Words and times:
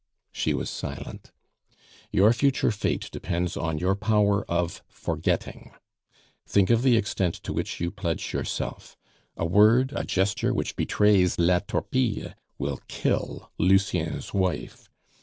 She 0.31 0.55
was 0.55 0.71
silent. 0.71 1.31
"Your 2.11 2.33
future 2.33 2.71
fate 2.71 3.07
depends 3.11 3.55
on 3.55 3.77
your 3.77 3.93
power 3.93 4.43
of 4.49 4.81
forgetting. 4.89 5.73
Think 6.47 6.71
of 6.71 6.81
the 6.81 6.97
extent 6.97 7.35
to 7.43 7.53
which 7.53 7.79
you 7.79 7.91
pledge 7.91 8.33
yourself. 8.33 8.97
A 9.37 9.45
word, 9.45 9.93
a 9.95 10.03
gesture, 10.03 10.55
which 10.55 10.75
betrays 10.75 11.37
La 11.37 11.59
Torpille 11.59 12.33
will 12.57 12.79
kill 12.87 13.51
Lucien's 13.59 14.33
wife. 14.33 14.89